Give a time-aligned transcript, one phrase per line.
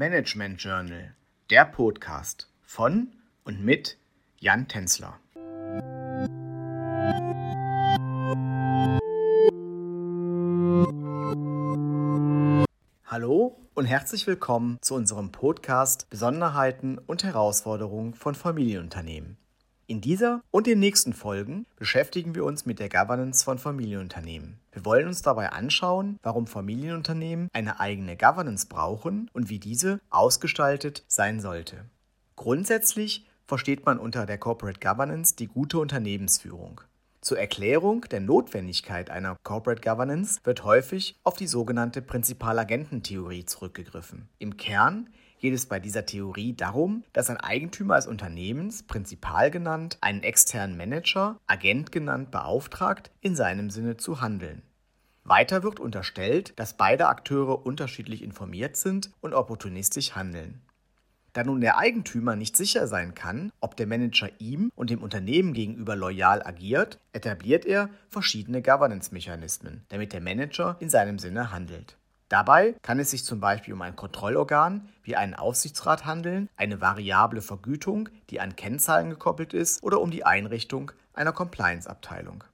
[0.00, 1.14] Management Journal,
[1.50, 3.12] der Podcast von
[3.44, 3.98] und mit
[4.38, 5.20] Jan Tänzler.
[13.04, 19.36] Hallo und herzlich willkommen zu unserem Podcast Besonderheiten und Herausforderungen von Familienunternehmen.
[19.90, 24.60] In dieser und den nächsten Folgen beschäftigen wir uns mit der Governance von Familienunternehmen.
[24.70, 31.02] Wir wollen uns dabei anschauen, warum Familienunternehmen eine eigene Governance brauchen und wie diese ausgestaltet
[31.08, 31.86] sein sollte.
[32.36, 36.82] Grundsätzlich versteht man unter der Corporate Governance die gute Unternehmensführung.
[37.20, 44.28] Zur Erklärung der Notwendigkeit einer Corporate Governance wird häufig auf die sogenannte Prinzipalagententheorie zurückgegriffen.
[44.38, 49.98] Im Kern geht es bei dieser Theorie darum, dass ein Eigentümer als Unternehmens, Prinzipal genannt,
[50.00, 54.62] einen externen Manager, Agent genannt, beauftragt, in seinem Sinne zu handeln.
[55.24, 60.60] Weiter wird unterstellt, dass beide Akteure unterschiedlich informiert sind und opportunistisch handeln.
[61.32, 65.52] Da nun der Eigentümer nicht sicher sein kann, ob der Manager ihm und dem Unternehmen
[65.52, 71.96] gegenüber loyal agiert, etabliert er verschiedene Governance-Mechanismen, damit der Manager in seinem Sinne handelt.
[72.30, 77.42] Dabei kann es sich zum Beispiel um ein Kontrollorgan wie einen Aufsichtsrat handeln, eine variable
[77.42, 82.44] Vergütung, die an Kennzahlen gekoppelt ist, oder um die Einrichtung einer Compliance-Abteilung.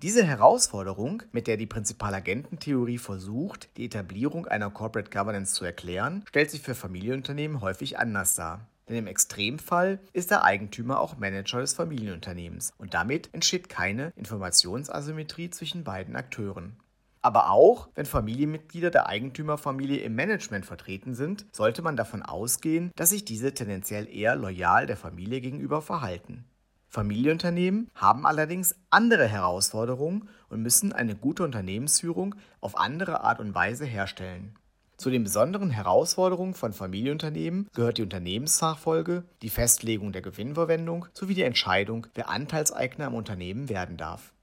[0.00, 6.50] Diese Herausforderung, mit der die Prinzipalagententheorie versucht, die Etablierung einer Corporate Governance zu erklären, stellt
[6.50, 8.66] sich für Familienunternehmen häufig anders dar.
[8.88, 15.50] Denn im Extremfall ist der Eigentümer auch Manager des Familienunternehmens und damit entsteht keine Informationsasymmetrie
[15.50, 16.76] zwischen beiden Akteuren.
[17.24, 23.08] Aber auch, wenn Familienmitglieder der Eigentümerfamilie im Management vertreten sind, sollte man davon ausgehen, dass
[23.08, 26.44] sich diese tendenziell eher loyal der Familie gegenüber verhalten.
[26.90, 33.86] Familienunternehmen haben allerdings andere Herausforderungen und müssen eine gute Unternehmensführung auf andere Art und Weise
[33.86, 34.58] herstellen.
[34.98, 41.42] Zu den besonderen Herausforderungen von Familienunternehmen gehört die Unternehmensnachfolge, die Festlegung der Gewinnverwendung sowie die
[41.42, 44.33] Entscheidung, wer Anteilseigner im Unternehmen werden darf.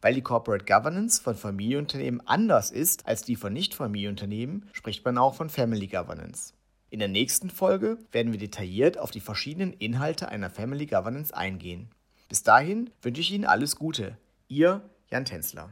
[0.00, 5.34] Weil die Corporate Governance von Familienunternehmen anders ist als die von Nicht-Familienunternehmen, spricht man auch
[5.34, 6.54] von Family Governance.
[6.90, 11.90] In der nächsten Folge werden wir detailliert auf die verschiedenen Inhalte einer Family Governance eingehen.
[12.28, 14.16] Bis dahin wünsche ich Ihnen alles Gute.
[14.46, 15.70] Ihr Jan Tänzler.